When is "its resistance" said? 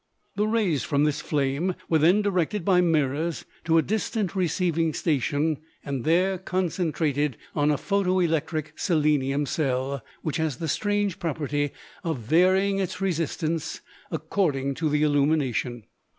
12.79-13.81